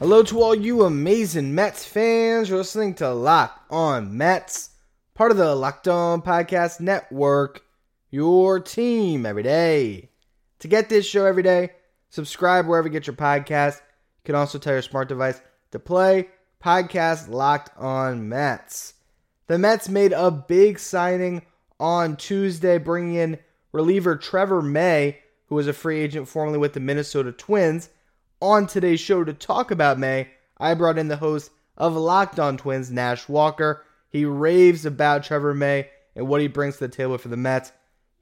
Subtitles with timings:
[0.00, 2.48] Hello to all you amazing Mets fans.
[2.48, 4.70] You're listening to Locked On Mets,
[5.12, 7.62] part of the Locked On Podcast Network,
[8.10, 10.08] your team every day.
[10.60, 11.72] To get this show every day,
[12.08, 13.76] subscribe wherever you get your podcast.
[13.76, 15.38] You can also tell your smart device
[15.72, 16.30] to play
[16.64, 18.94] podcast Locked On Mets.
[19.48, 21.42] The Mets made a big signing
[21.78, 23.38] on Tuesday, bringing in
[23.70, 27.90] reliever Trevor May, who was a free agent formerly with the Minnesota Twins
[28.40, 32.56] on today's show to talk about May, I brought in the host of Locked On
[32.56, 33.84] Twins, Nash Walker.
[34.08, 37.72] He raves about Trevor May and what he brings to the table for the Mets.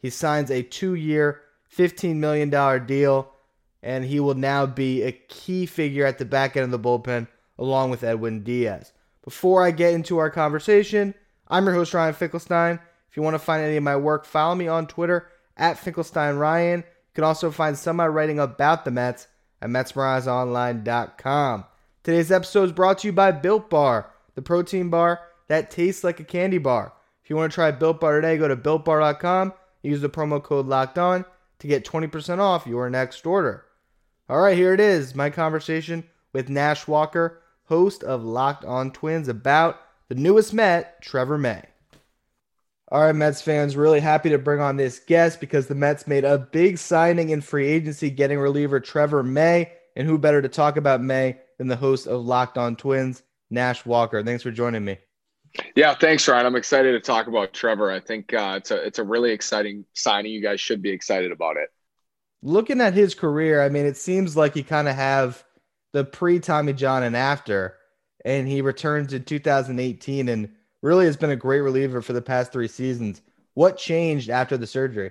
[0.00, 1.40] He signs a two year,
[1.76, 2.50] $15 million
[2.86, 3.32] deal,
[3.82, 7.28] and he will now be a key figure at the back end of the bullpen
[7.58, 8.92] along with Edwin Diaz.
[9.24, 11.14] Before I get into our conversation,
[11.48, 12.78] I'm your host, Ryan Finkelstein.
[13.10, 16.36] If you want to find any of my work, follow me on Twitter at Finkelstein
[16.36, 16.80] Ryan.
[16.80, 19.26] You can also find some of my writing about the Mets
[19.60, 21.64] at MetsMerizedOnline.com.
[22.02, 26.20] Today's episode is brought to you by Built Bar, the protein bar that tastes like
[26.20, 26.92] a candy bar.
[27.22, 30.66] If you want to try Built Bar today, go to BuiltBar.com, use the promo code
[30.66, 31.24] Locked On
[31.58, 33.64] to get 20% off your next order.
[34.28, 39.28] All right, here it is, my conversation with Nash Walker, host of Locked On Twins,
[39.28, 41.62] about the newest Met, Trevor May.
[42.90, 46.24] All right, Mets fans, really happy to bring on this guest because the Mets made
[46.24, 49.72] a big signing in free agency, getting reliever Trevor May.
[49.94, 53.84] And who better to talk about May than the host of Locked On Twins, Nash
[53.84, 54.22] Walker?
[54.22, 54.96] Thanks for joining me.
[55.74, 56.46] Yeah, thanks, Ryan.
[56.46, 57.90] I'm excited to talk about Trevor.
[57.90, 60.32] I think uh, it's a it's a really exciting signing.
[60.32, 61.68] You guys should be excited about it.
[62.42, 65.44] Looking at his career, I mean, it seems like you kind of have
[65.92, 67.76] the pre Tommy John and after,
[68.24, 70.50] and he returned in 2018 and
[70.82, 73.22] really has been a great reliever for the past three seasons.
[73.54, 75.10] What changed after the surgery?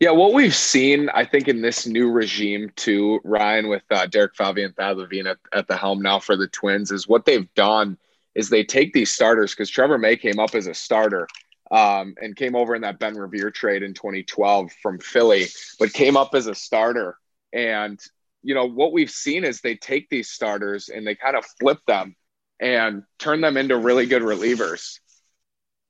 [0.00, 4.34] Yeah, what we've seen, I think, in this new regime too, Ryan, with uh, Derek
[4.34, 7.52] Falvey and Thad Levine at, at the helm now for the Twins, is what they've
[7.54, 7.96] done
[8.34, 11.28] is they take these starters because Trevor May came up as a starter
[11.70, 15.46] um, and came over in that Ben Revere trade in 2012 from Philly,
[15.78, 17.18] but came up as a starter.
[17.52, 18.00] And
[18.42, 21.78] you know what we've seen is they take these starters and they kind of flip
[21.86, 22.16] them
[22.62, 25.00] and turn them into really good relievers.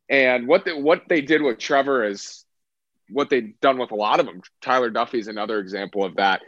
[0.08, 2.44] And what what they did with Trevor is
[3.10, 4.40] what they've done with a lot of them.
[4.62, 6.40] Tyler Duffey is another example of that.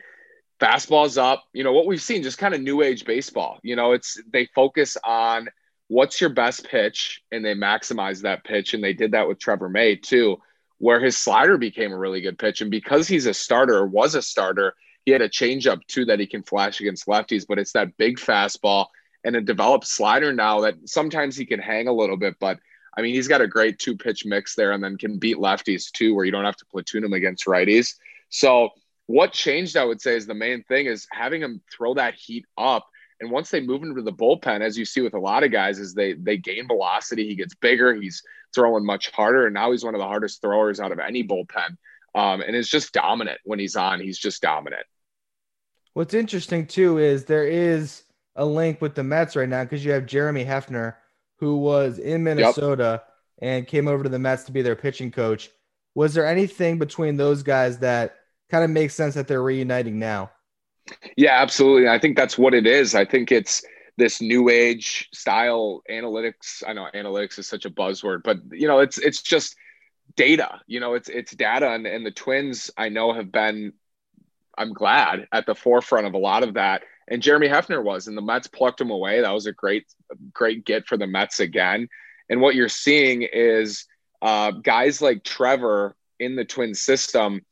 [0.60, 1.44] Fastball's up.
[1.52, 3.58] You know what we've seen, just kind of new age baseball.
[3.62, 5.48] You know, it's they focus on
[5.88, 9.68] what's your best pitch and they maximize that pitch, and they did that with Trevor
[9.68, 10.38] May too,
[10.78, 14.22] where his slider became a really good pitch, and because he's a starter, was a
[14.22, 14.74] starter,
[15.04, 18.16] he had a changeup too that he can flash against lefties, but it's that big
[18.16, 18.86] fastball
[19.24, 22.58] and a developed slider now that sometimes he can hang a little bit, but
[22.96, 25.90] I mean, he's got a great two pitch mix there and then can beat lefties
[25.90, 27.94] too, where you don't have to platoon him against righties.
[28.28, 28.70] So,
[29.06, 32.46] what changed, I would say, is the main thing is having him throw that heat
[32.56, 32.86] up.
[33.20, 35.78] And once they move into the bullpen, as you see with a lot of guys,
[35.78, 37.28] is they they gain velocity.
[37.28, 37.94] He gets bigger.
[37.94, 38.22] He's
[38.54, 41.76] throwing much harder, and now he's one of the hardest throwers out of any bullpen.
[42.14, 44.00] Um, and it's just dominant when he's on.
[44.00, 44.86] He's just dominant.
[45.92, 48.04] What's interesting too is there is
[48.36, 50.94] a link with the Mets right now because you have Jeremy Hefner,
[51.36, 53.02] who was in Minnesota
[53.40, 53.50] yep.
[53.50, 55.50] and came over to the Mets to be their pitching coach.
[55.94, 58.16] Was there anything between those guys that
[58.50, 60.30] kind of makes sense that they're reuniting now?
[61.16, 61.88] Yeah, absolutely.
[61.88, 62.94] I think that's what it is.
[62.94, 63.62] I think it's
[63.96, 66.62] this new age style analytics.
[66.66, 69.56] I know analytics is such a buzzword, but you know, it's it's just
[70.16, 70.60] data.
[70.66, 73.72] You know, it's it's data, and, and the Twins I know have been.
[74.56, 78.16] I'm glad at the forefront of a lot of that and Jeremy Hefner was, and
[78.16, 79.20] the Mets plucked him away.
[79.20, 79.84] That was a great,
[80.32, 81.88] great get for the Mets again.
[82.28, 83.86] And what you're seeing is
[84.22, 87.42] uh, guys like Trevor in the Twin system.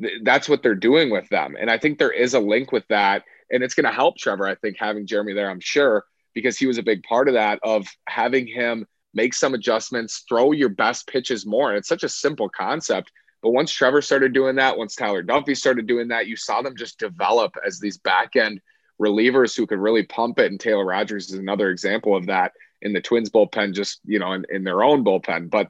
[0.00, 2.86] Th- that's what they're doing with them, and I think there is a link with
[2.88, 4.46] that, and it's going to help Trevor.
[4.46, 7.58] I think having Jeremy there, I'm sure, because he was a big part of that
[7.62, 11.70] of having him make some adjustments, throw your best pitches more.
[11.70, 13.10] And it's such a simple concept.
[13.42, 16.76] But once Trevor started doing that, once Tyler Duffey started doing that, you saw them
[16.76, 18.60] just develop as these back end
[19.00, 20.50] relievers who could really pump it.
[20.50, 24.32] And Taylor Rogers is another example of that in the Twins bullpen, just, you know,
[24.32, 25.50] in, in their own bullpen.
[25.50, 25.68] But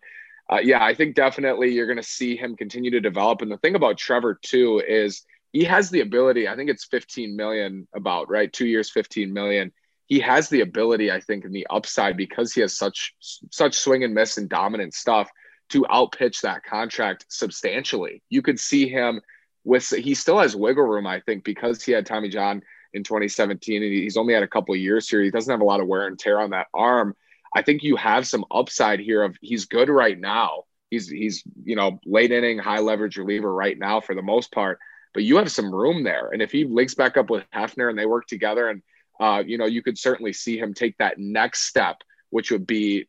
[0.51, 3.43] uh, yeah, I think definitely you're going to see him continue to develop.
[3.43, 6.49] And the thing about Trevor too is he has the ability.
[6.49, 9.73] I think it's 15 million about right, two years, 15 million.
[10.07, 13.15] He has the ability, I think, in the upside because he has such
[13.51, 15.31] such swing and miss and dominant stuff
[15.71, 18.23] to outpitch that contract substantially.
[18.31, 19.21] You could see him
[19.65, 22.63] with he still has wiggle room, I think, because he had Tommy John
[22.95, 25.23] in 2017 and he's only had a couple years here.
[25.23, 27.15] He doesn't have a lot of wear and tear on that arm.
[27.55, 30.65] I think you have some upside here of he's good right now.
[30.91, 34.79] He's he's you know late inning high leverage reliever right now for the most part,
[35.15, 36.31] but you have some room there.
[36.33, 38.83] And if he links back up with Hefner and they work together, and
[39.21, 41.97] uh, you know you could certainly see him take that next step,
[42.31, 43.09] which would be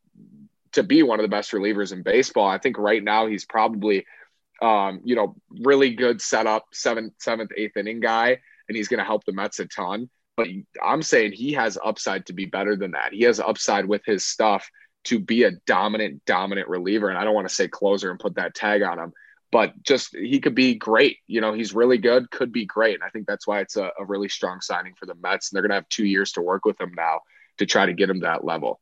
[0.74, 2.48] to be one of the best relievers in baseball.
[2.48, 4.06] I think right now he's probably
[4.62, 9.04] um, you know really good setup seventh seventh eighth inning guy, and he's going to
[9.04, 10.10] help the Mets a ton.
[10.38, 10.48] But
[10.82, 13.12] I'm saying he has upside to be better than that.
[13.12, 14.70] He has upside with his stuff
[15.06, 17.10] to be a dominant, dominant reliever.
[17.10, 19.12] And I don't want to say closer and put that tag on him,
[19.52, 21.18] but just he could be great.
[21.28, 22.96] You know, he's really good, could be great.
[22.96, 25.52] And I think that's why it's a, a really strong signing for the Mets.
[25.52, 27.22] And they're going to have two years to work with him now
[27.58, 28.80] to try to get him that level.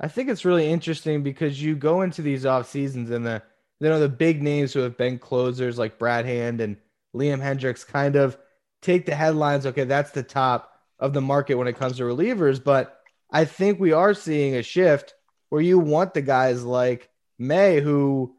[0.00, 3.42] I think it's really interesting because you go into these off seasons and the
[3.80, 6.76] you know the big names who have been closers like Brad Hand and
[7.14, 8.36] Liam Hendriks kind of
[8.82, 9.66] take the headlines.
[9.66, 12.62] Okay, that's the top of the market when it comes to relievers.
[12.62, 12.98] But
[13.30, 15.14] I think we are seeing a shift
[15.48, 18.34] where you want the guys like May who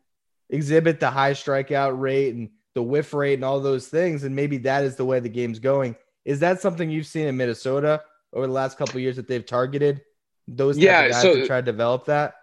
[0.50, 4.24] exhibit the high strikeout rate and the whiff rate and all those things.
[4.24, 5.96] And maybe that is the way the game's going.
[6.26, 8.04] Is that something you've seen in Minnesota
[8.34, 10.02] over the last couple years that they've targeted
[10.48, 12.36] those yeah, guys so, to try to develop that?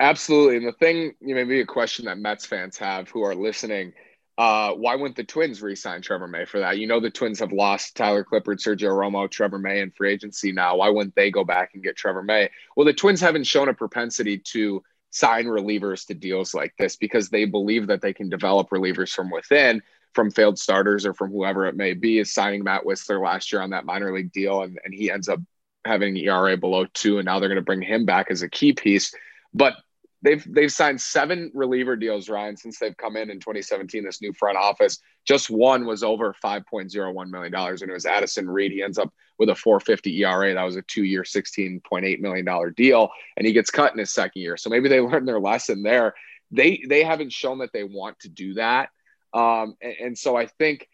[0.00, 0.56] Absolutely.
[0.58, 3.92] And the thing, you know, maybe a question that Mets fans have who are listening
[4.38, 6.78] uh, why wouldn't the Twins re-sign Trevor May for that?
[6.78, 10.52] You know the Twins have lost Tyler Clippard, Sergio Romo, Trevor May in free agency
[10.52, 10.76] now.
[10.76, 12.50] Why wouldn't they go back and get Trevor May?
[12.76, 17.30] Well, the Twins haven't shown a propensity to sign relievers to deals like this because
[17.30, 21.64] they believe that they can develop relievers from within, from failed starters or from whoever
[21.64, 22.18] it may be.
[22.18, 25.30] Is signing Matt Wisler last year on that minor league deal, and, and he ends
[25.30, 25.40] up
[25.86, 28.50] having an ERA below two, and now they're going to bring him back as a
[28.50, 29.14] key piece.
[29.54, 29.76] But
[30.26, 34.04] they've they've signed seven reliever deals, Ryan, since they've come in in 2017.
[34.04, 38.50] This new front office, just one was over 5.01 million dollars, and it was Addison
[38.50, 38.72] Reed.
[38.72, 40.52] He ends up with a 4.50 ERA.
[40.54, 44.42] That was a two-year, 16.8 million dollar deal, and he gets cut in his second
[44.42, 44.56] year.
[44.56, 46.14] So maybe they learned their lesson there.
[46.50, 48.90] They they haven't shown that they want to do that,
[49.32, 50.88] um, and, and so I think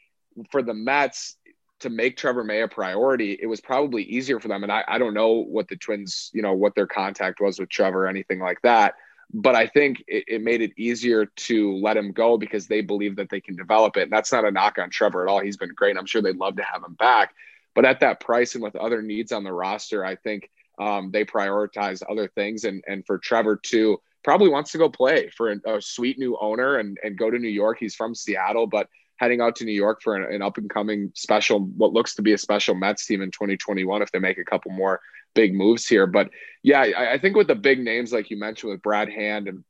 [0.51, 1.37] for the Mets,
[1.81, 4.63] to make Trevor May a priority, it was probably easier for them.
[4.63, 7.71] And I, I don't know what the Twins, you know, what their contact was with
[7.71, 8.95] Trevor or anything like that
[9.33, 13.17] but I think it, it, made it easier to let him go because they believe
[13.17, 14.05] that they can develop it.
[14.05, 15.41] And that's not a knock on Trevor at all.
[15.41, 15.97] He's been great.
[15.97, 17.35] I'm sure they'd love to have him back.
[17.75, 21.25] But at that price and with other needs on the roster, I think um, they
[21.25, 22.65] prioritize other things.
[22.65, 26.37] And and for Trevor too, probably wants to go play for a, a sweet new
[26.39, 27.79] owner and and go to New York.
[27.81, 31.13] He's from Seattle, but heading out to New York for an, an up and coming
[31.15, 34.45] special, what looks to be a special Mets team in 2021 if they make a
[34.45, 35.01] couple more
[35.35, 36.07] big moves here.
[36.07, 36.31] But
[36.63, 39.65] yeah, I, I think with the big names like you mentioned with Brad Hand and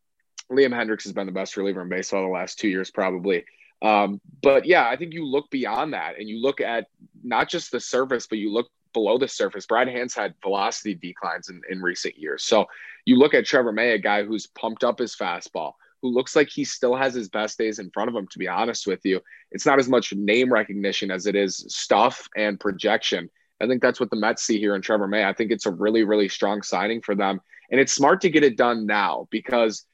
[0.50, 3.44] Liam Hendriks has been the best reliever in baseball the last two years, probably.
[3.80, 6.86] Um, but yeah, I think you look beyond that and you look at
[7.24, 9.66] not just the surface, but you look below the surface.
[9.66, 12.44] Brad Hand's had velocity declines in, in recent years.
[12.44, 12.66] So
[13.04, 15.72] you look at Trevor May, a guy who's pumped up his fastball,
[16.02, 18.48] who looks like he still has his best days in front of him, to be
[18.48, 19.20] honest with you.
[19.50, 23.30] It's not as much name recognition as it is stuff and projection.
[23.62, 25.24] I think that's what the Mets see here in Trevor May.
[25.24, 27.40] I think it's a really, really strong signing for them.
[27.70, 29.84] And it's smart to get it done now because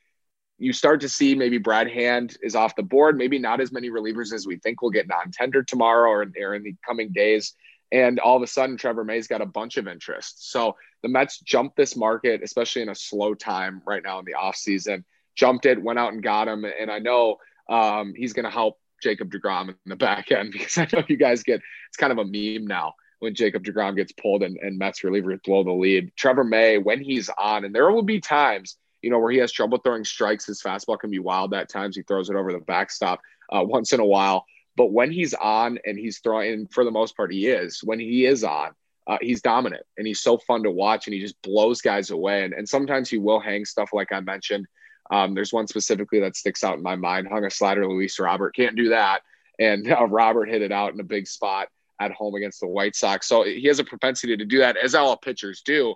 [0.56, 3.90] you start to see maybe Brad Hand is off the board, maybe not as many
[3.90, 7.54] relievers as we think will get non tender tomorrow or, or in the coming days.
[7.92, 10.50] And all of a sudden, Trevor May's got a bunch of interest.
[10.50, 14.34] So the Mets jumped this market, especially in a slow time right now in the
[14.34, 15.04] offseason,
[15.37, 16.64] jumped it, went out and got him.
[16.64, 17.37] And I know
[17.68, 21.18] um, he's going to help Jacob DeGrom in the back end because I know you
[21.18, 24.78] guys get it's kind of a meme now when Jacob DeGrom gets pulled and, and
[24.78, 26.12] Mets relievers blow the lead.
[26.16, 29.52] Trevor May, when he's on, and there will be times, you know, where he has
[29.52, 30.46] trouble throwing strikes.
[30.46, 31.96] His fastball can be wild at times.
[31.96, 33.20] He throws it over the backstop
[33.50, 34.44] uh, once in a while.
[34.76, 37.80] But when he's on and he's throwing, for the most part, he is.
[37.82, 38.70] When he is on,
[39.08, 42.44] uh, he's dominant and he's so fun to watch and he just blows guys away.
[42.44, 44.66] And, and sometimes he will hang stuff like I mentioned.
[45.10, 47.26] Um, there's one specifically that sticks out in my mind.
[47.28, 49.22] Hung a slider, Luis Robert can't do that,
[49.58, 51.68] and uh, Robert hit it out in a big spot
[52.00, 53.26] at home against the White Sox.
[53.26, 55.95] So he has a propensity to do that, as all pitchers do.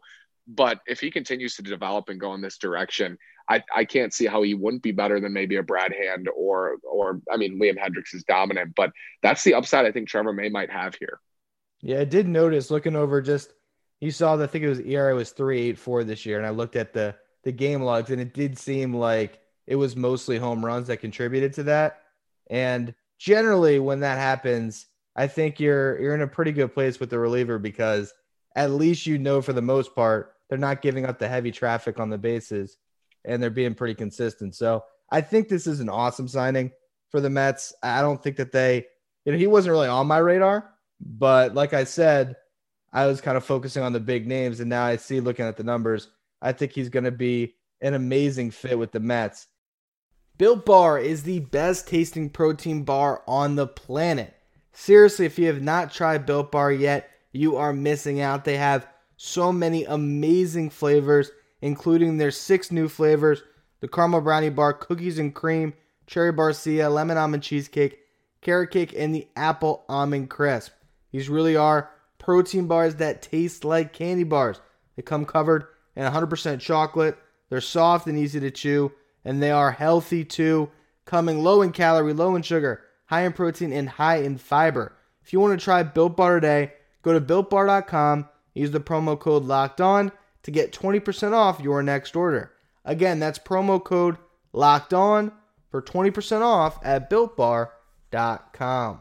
[0.48, 3.16] But if he continues to develop and go in this direction,
[3.48, 6.76] I, I can't see how he wouldn't be better than maybe a Brad Hand or
[6.82, 8.92] or I mean Liam Hendriks is dominant, but
[9.22, 11.20] that's the upside I think Trevor May might have here.
[11.80, 13.52] Yeah, I did notice looking over just
[14.00, 16.46] you saw that I think it was ERA was three eight four this year, and
[16.46, 20.38] I looked at the the game logs and it did seem like it was mostly
[20.38, 22.02] home runs that contributed to that.
[22.50, 27.10] And generally, when that happens, I think you're you're in a pretty good place with
[27.10, 28.12] the reliever because
[28.56, 31.98] at least you know for the most part they're not giving up the heavy traffic
[31.98, 32.76] on the bases
[33.24, 34.54] and they're being pretty consistent.
[34.54, 36.70] So I think this is an awesome signing
[37.10, 37.72] for the Mets.
[37.82, 38.86] I don't think that they,
[39.24, 42.36] you know, he wasn't really on my radar, but like I said,
[42.92, 45.56] I was kind of focusing on the big names, and now I see looking at
[45.56, 46.08] the numbers,
[46.42, 49.46] I think he's going to be an amazing fit with the Mets.
[50.36, 54.34] Built Bar is the best tasting protein bar on the planet.
[54.72, 58.44] Seriously, if you have not tried Built Bar yet, you are missing out.
[58.44, 58.86] They have
[59.16, 63.42] so many amazing flavors, including their six new flavors
[63.82, 65.74] the caramel brownie bar, cookies and cream,
[66.06, 67.98] cherry barcia, lemon almond cheesecake,
[68.40, 70.72] carrot cake, and the apple almond crisp.
[71.10, 74.60] These really are protein bars that taste like candy bars.
[74.94, 77.18] They come covered in 100% chocolate.
[77.50, 78.92] They're soft and easy to chew,
[79.24, 80.70] and they are healthy too,
[81.04, 84.96] coming low in calorie, low in sugar, high in protein, and high in fiber.
[85.22, 89.44] If you want to try Built Bar today, go to builtbar.com, use the promo code
[89.44, 90.12] LOCKED ON
[90.44, 92.52] to get 20% off your next order.
[92.86, 94.16] Again, that's promo code
[94.54, 95.32] LOCKED ON
[95.70, 99.00] for 20% off at builtbar.com.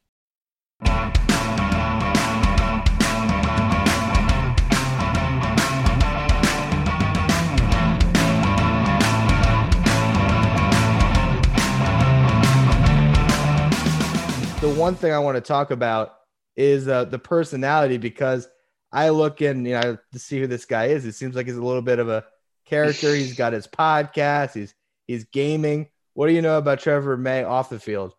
[14.61, 16.15] The one thing I want to talk about
[16.55, 18.47] is uh, the personality because
[18.91, 21.05] I look in, you know, to see who this guy is.
[21.05, 22.25] It seems like he's a little bit of a
[22.65, 23.15] character.
[23.15, 24.53] He's got his podcast.
[24.53, 24.75] He's
[25.07, 25.89] he's gaming.
[26.13, 28.13] What do you know about Trevor May off the field?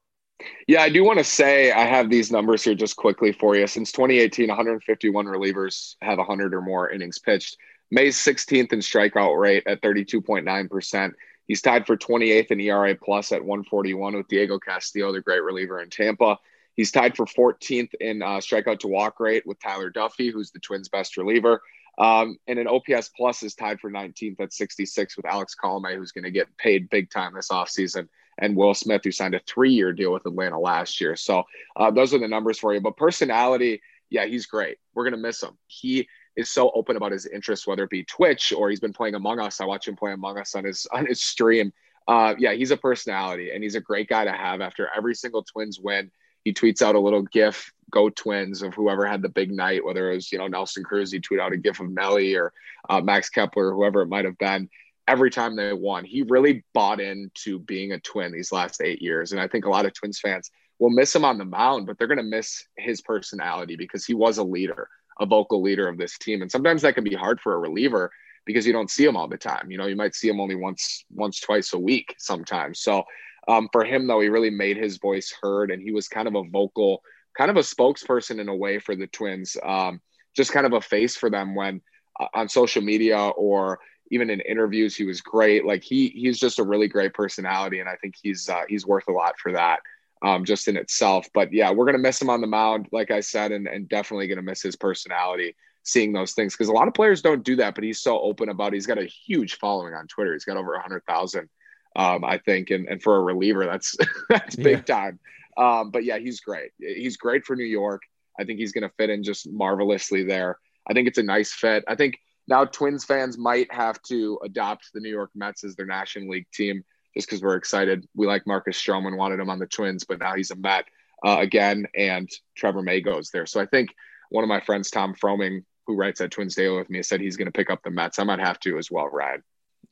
[0.66, 3.66] Yeah, I do want to say I have these numbers here just quickly for you.
[3.66, 7.56] Since 2018, 151 relievers have 100 or more innings pitched.
[7.90, 11.12] May's 16th in strikeout rate at 32.9%.
[11.46, 15.80] He's tied for 28th in ERA plus at 141 with Diego Castillo, the great reliever
[15.82, 16.38] in Tampa.
[16.74, 20.60] He's tied for 14th in uh, strikeout to walk rate with Tyler Duffey, who's the
[20.60, 21.60] Twins' best reliever.
[21.98, 26.12] Um, and an OPS plus is tied for 19th at 66 with Alex Colome, who's
[26.12, 28.08] going to get paid big time this offseason,
[28.38, 31.16] and Will Smith, who signed a three year deal with Atlanta last year.
[31.16, 31.44] So
[31.76, 32.80] uh, those are the numbers for you.
[32.80, 34.78] But personality, yeah, he's great.
[34.94, 35.58] We're going to miss him.
[35.66, 39.14] He is so open about his interests, whether it be Twitch or he's been playing
[39.14, 39.60] Among Us.
[39.60, 41.72] I watch him play Among Us on his on his stream.
[42.08, 44.60] Uh, yeah, he's a personality and he's a great guy to have.
[44.60, 46.10] After every single Twins win,
[46.44, 50.10] he tweets out a little GIF, "Go Twins" of whoever had the big night, whether
[50.10, 52.52] it was you know Nelson Cruz, he tweeted out a GIF of Nelly or
[52.88, 54.68] uh, Max Kepler, whoever it might have been.
[55.08, 59.32] Every time they won, he really bought into being a Twin these last eight years,
[59.32, 61.98] and I think a lot of Twins fans will miss him on the mound, but
[61.98, 64.88] they're going to miss his personality because he was a leader
[65.20, 66.42] a vocal leader of this team.
[66.42, 68.10] And sometimes that can be hard for a reliever
[68.44, 69.70] because you don't see him all the time.
[69.70, 72.80] You know, you might see him only once, once, twice a week sometimes.
[72.80, 73.04] So
[73.48, 76.34] um, for him, though, he really made his voice heard and he was kind of
[76.34, 77.02] a vocal,
[77.36, 80.00] kind of a spokesperson in a way for the Twins, um,
[80.36, 81.80] just kind of a face for them when
[82.18, 83.78] uh, on social media or
[84.12, 85.64] even in interviews, he was great.
[85.64, 87.80] Like he, he's just a really great personality.
[87.80, 89.80] And I think he's, uh, he's worth a lot for that
[90.22, 91.26] um, just in itself.
[91.32, 93.88] But yeah, we're going to miss him on the mound, like I said, and, and
[93.88, 97.42] definitely going to miss his personality seeing those things because a lot of players don't
[97.42, 98.74] do that, but he's so open about it.
[98.74, 100.32] He's got a huge following on Twitter.
[100.32, 101.48] He's got over a hundred thousand,
[101.96, 102.70] um, I think.
[102.70, 103.96] And, and for a reliever, that's,
[104.28, 104.94] that's big yeah.
[104.94, 105.18] time.
[105.56, 106.70] Um, but yeah, he's great.
[106.78, 108.02] He's great for New York.
[108.38, 110.58] I think he's going to fit in just marvelously there.
[110.88, 111.84] I think it's a nice fit.
[111.88, 115.86] I think now Twins fans might have to adopt the New York Mets as their
[115.86, 116.82] National League team
[117.14, 118.06] just because we're excited.
[118.14, 120.86] We like Marcus Stroman, wanted him on the Twins, but now he's a Met
[121.24, 123.46] uh, again, and Trevor May goes there.
[123.46, 123.90] So I think
[124.30, 127.36] one of my friends, Tom Froemming, who writes at Twins Daily with me, said he's
[127.36, 128.18] going to pick up the Mets.
[128.18, 129.42] I might have to as well, Ryan.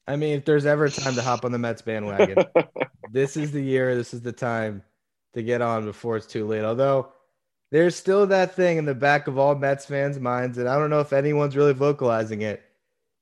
[0.06, 2.44] I mean, if there's ever a time to hop on the Mets bandwagon,
[3.12, 4.82] this is the year, this is the time
[5.34, 6.64] to get on before it's too late.
[6.64, 7.12] Although
[7.70, 10.90] there's still that thing in the back of all Mets fans' minds, and I don't
[10.90, 12.62] know if anyone's really vocalizing it.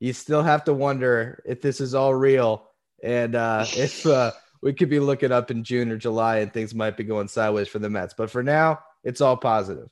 [0.01, 2.69] You still have to wonder if this is all real
[3.03, 6.75] and uh, if uh, we could be looking up in June or July and things
[6.75, 8.15] might be going sideways for the Mets.
[8.15, 9.89] But for now, it's all positive.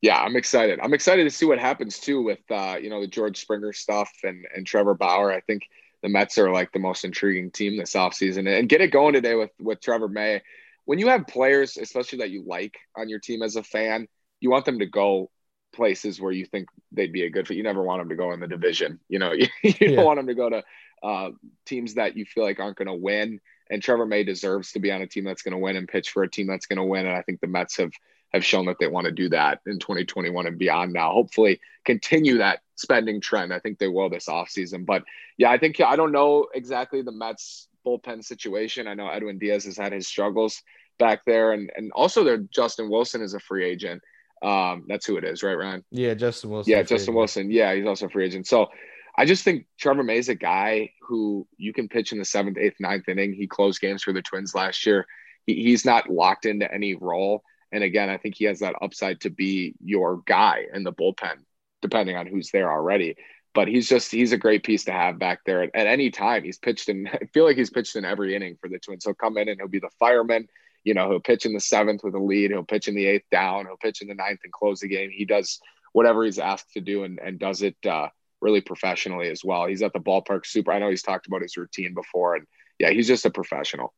[0.00, 0.80] Yeah, I'm excited.
[0.82, 4.10] I'm excited to see what happens too with uh, you know the George Springer stuff
[4.24, 5.32] and and Trevor Bauer.
[5.32, 5.68] I think
[6.02, 8.48] the Mets are like the most intriguing team this offseason.
[8.48, 10.42] And get it going today with with Trevor May.
[10.84, 14.08] When you have players, especially that you like on your team as a fan,
[14.40, 15.30] you want them to go
[15.72, 17.56] places where you think they'd be a good fit.
[17.56, 19.00] You never want them to go in the division.
[19.08, 19.96] You know, you, you yeah.
[19.96, 20.62] don't want them to go to
[21.02, 21.30] uh,
[21.66, 23.40] teams that you feel like aren't going to win.
[23.70, 26.10] And Trevor May deserves to be on a team that's going to win and pitch
[26.10, 27.06] for a team that's going to win.
[27.06, 27.92] And I think the Mets have
[28.32, 31.12] have shown that they want to do that in 2021 and beyond now.
[31.12, 33.52] Hopefully continue that spending trend.
[33.52, 34.86] I think they will this offseason.
[34.86, 35.04] But
[35.36, 38.86] yeah, I think I don't know exactly the Mets bullpen situation.
[38.86, 40.62] I know Edwin Diaz has had his struggles
[40.98, 44.02] back there and and also their Justin Wilson is a free agent.
[44.42, 45.84] Um, that's who it is, right, Ryan?
[45.90, 46.70] Yeah, Justin Wilson.
[46.70, 47.16] Yeah, Justin agent.
[47.16, 47.50] Wilson.
[47.50, 48.46] Yeah, he's also a free agent.
[48.46, 48.68] So
[49.16, 52.58] I just think Trevor May is a guy who you can pitch in the seventh,
[52.58, 53.34] eighth, ninth inning.
[53.34, 55.06] He closed games for the Twins last year.
[55.46, 57.42] He, he's not locked into any role.
[57.70, 61.44] And again, I think he has that upside to be your guy in the bullpen,
[61.80, 63.16] depending on who's there already.
[63.54, 66.44] But he's just he's a great piece to have back there at, at any time.
[66.44, 69.04] He's pitched in I feel like he's pitched in every inning for the Twins.
[69.04, 70.48] He'll come in and he'll be the fireman.
[70.84, 73.26] You know, he'll pitch in the seventh with a lead, he'll pitch in the eighth
[73.30, 75.10] down, he'll pitch in the ninth and close the game.
[75.10, 75.60] He does
[75.92, 78.08] whatever he's asked to do and, and does it uh,
[78.40, 79.66] really professionally as well.
[79.66, 80.72] He's at the ballpark super.
[80.72, 82.46] I know he's talked about his routine before, and
[82.78, 83.94] yeah, he's just a professional.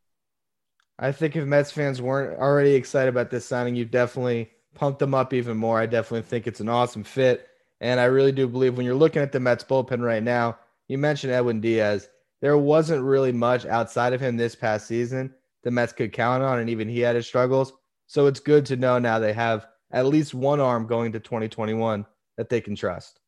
[0.99, 5.15] I think if Mets fans weren't already excited about this signing, you definitely pumped them
[5.15, 5.81] up even more.
[5.81, 7.49] I definitely think it's an awesome fit.
[7.81, 10.99] And I really do believe when you're looking at the Mets bullpen right now, you
[10.99, 12.09] mentioned Edwin Diaz.
[12.41, 16.61] There wasn't really much outside of him this past season the Mets could count on,
[16.61, 17.73] and even he had his struggles.
[18.07, 22.07] So it's good to know now they have at least one arm going to 2021
[22.37, 23.19] that they can trust.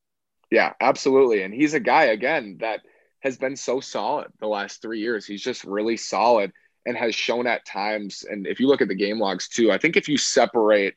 [0.51, 1.43] Yeah, absolutely.
[1.43, 2.81] And he's a guy, again, that
[3.21, 5.27] has been so solid the last three years.
[5.27, 6.53] He's just really solid
[6.85, 8.25] and has shown at times.
[8.29, 10.95] And if you look at the game logs too, I think if you separate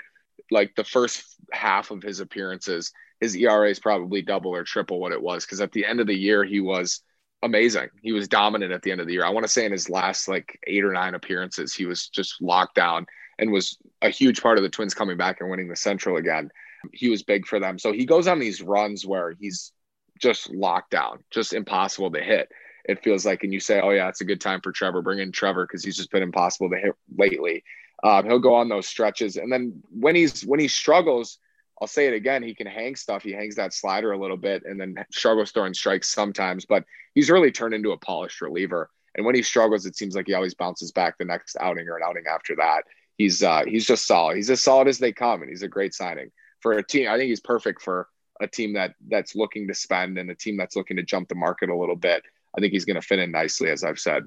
[0.52, 5.12] like the first half of his appearances, his ERA is probably double or triple what
[5.12, 5.46] it was.
[5.46, 7.02] Because at the end of the year, he was
[7.44, 7.90] amazing.
[8.02, 9.26] He was dominant at the end of the year.
[9.26, 12.42] I want to say in his last like eight or nine appearances, he was just
[12.42, 13.06] locked down
[13.38, 16.50] and was a huge part of the Twins coming back and winning the Central again.
[16.94, 17.78] He was big for them.
[17.80, 19.72] So he goes on these runs where he's
[20.20, 22.50] just locked down, just impossible to hit
[22.90, 25.04] it feels like, and you say, oh, yeah, it's a good time for Trevor.
[25.04, 27.64] Bring in Trevor because he's just been impossible to hit lately.
[28.04, 29.36] Um, he'll go on those stretches.
[29.36, 31.38] And then when he's when he struggles,
[31.82, 33.24] I'll say it again, he can hang stuff.
[33.24, 36.84] He hangs that slider a little bit and then struggles throwing strikes sometimes, but
[37.16, 38.90] he's really turned into a polished reliever.
[39.16, 41.98] And when he struggles, it seems like he always bounces back the next outing or
[41.98, 42.84] an outing after that.
[43.18, 44.38] He's uh, he's just solid.
[44.38, 47.10] He's as solid as they come, and he's a great signing for a team.
[47.10, 48.08] I think he's perfect for
[48.40, 51.36] a team that that's looking to spend and a team that's looking to jump the
[51.36, 52.24] market a little bit.
[52.56, 54.24] I think he's going to fit in nicely, as I've said.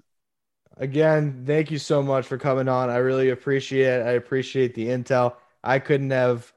[0.76, 2.90] Again, thank you so much for coming on.
[2.90, 4.06] I really appreciate it.
[4.06, 5.36] I appreciate the intel.
[5.62, 6.52] I couldn't have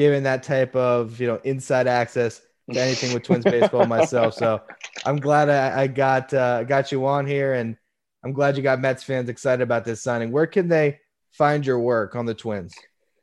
[0.00, 2.40] given that type of you know inside access
[2.72, 4.32] to anything with Twins baseball myself.
[4.32, 4.62] So
[5.04, 7.76] I'm glad I, I got uh, got you on here, and
[8.24, 10.32] I'm glad you got Mets fans excited about this signing.
[10.32, 11.00] Where can they
[11.32, 12.74] find your work on the Twins?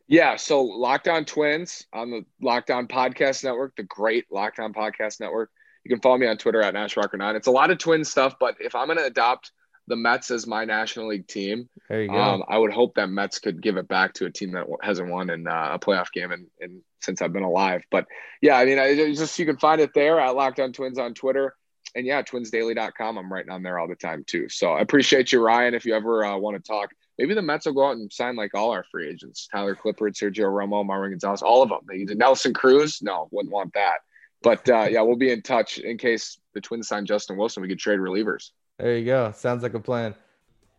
[0.07, 4.71] Yeah, so Locked On Twins on the Locked On Podcast Network, the great Locked On
[4.71, 5.49] Podcast Network.
[5.83, 7.35] You can follow me on Twitter at NashRocker9.
[7.35, 9.51] It's a lot of twin stuff, but if I'm going to adopt
[9.87, 12.15] the Mets as my National League team, there you go.
[12.15, 15.09] Um, I would hope that Mets could give it back to a team that hasn't
[15.09, 17.83] won in uh, a playoff game in, in, since I've been alive.
[17.89, 18.05] But
[18.41, 21.13] yeah, I mean, I just you can find it there at Locked On Twins on
[21.13, 21.55] Twitter.
[21.95, 23.17] And yeah, twinsdaily.com.
[23.17, 24.49] I'm writing on there all the time too.
[24.49, 25.73] So I appreciate you, Ryan.
[25.73, 28.35] If you ever uh, want to talk, maybe the Mets will go out and sign
[28.35, 31.79] like all our free agents Tyler Clippard, Sergio Romo, Marwin Gonzalez, all of them.
[32.17, 32.99] Nelson Cruz.
[33.01, 33.99] No, wouldn't want that.
[34.43, 37.63] But uh, yeah, we'll be in touch in case the Twins sign Justin Wilson.
[37.63, 38.51] We could trade relievers.
[38.79, 39.31] There you go.
[39.35, 40.13] Sounds like a plan.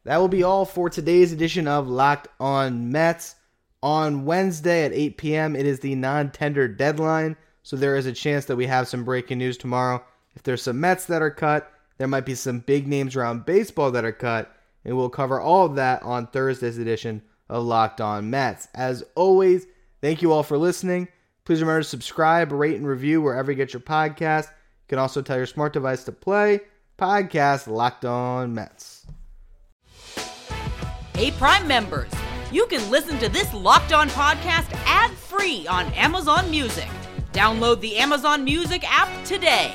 [0.05, 3.35] That will be all for today's edition of Locked On Mets.
[3.83, 7.37] On Wednesday at 8 p.m., it is the non tender deadline.
[7.63, 10.03] So there is a chance that we have some breaking news tomorrow.
[10.35, 13.91] If there's some Mets that are cut, there might be some big names around baseball
[13.91, 14.53] that are cut.
[14.85, 18.69] And we'll cover all of that on Thursday's edition of Locked On Mets.
[18.75, 19.67] As always,
[20.01, 21.09] thank you all for listening.
[21.45, 24.45] Please remember to subscribe, rate, and review wherever you get your podcast.
[24.47, 26.61] You can also tell your smart device to play
[26.99, 29.07] podcast Locked On Mets.
[31.15, 32.11] Hey, Prime members,
[32.51, 36.89] you can listen to this Locked On podcast ad free on Amazon Music.
[37.33, 39.75] Download the Amazon Music app today.